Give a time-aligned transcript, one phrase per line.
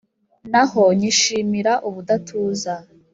[0.51, 2.73] naho nyishimira ubudatuza